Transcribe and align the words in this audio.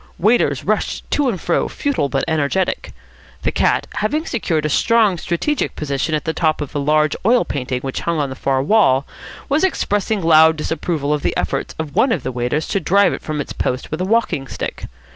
Waiters 0.17 0.63
rushed 0.63 1.03
to 1.11 1.29
and 1.29 1.39
fro, 1.39 1.67
futile 1.67 2.09
but 2.09 2.23
energetic. 2.27 2.91
The 3.43 3.51
cat, 3.51 3.85
having 3.97 4.25
secured 4.25 4.65
a 4.65 4.67
strong 4.69 5.19
strategic 5.19 5.75
position 5.75 6.15
on 6.15 6.21
the 6.23 6.33
top 6.33 6.59
of 6.59 6.73
a 6.73 6.79
large 6.79 7.15
oil 7.23 7.45
painting 7.45 7.81
which 7.81 7.99
hung 8.01 8.17
on 8.19 8.31
the 8.31 8.35
far 8.35 8.63
wall, 8.63 9.05
was 9.47 9.63
expressing 9.63 10.23
loud 10.23 10.55
disapproval 10.55 11.13
of 11.13 11.21
the 11.21 11.37
efforts 11.37 11.75
of 11.77 11.95
one 11.95 12.11
of 12.11 12.23
the 12.23 12.31
waiters 12.31 12.67
to 12.69 12.79
drive 12.79 13.13
it 13.13 13.21
from 13.21 13.39
its 13.39 13.53
post 13.53 13.91
with 13.91 14.01
a 14.01 14.05
walking 14.05 14.47
stick. 14.47 14.85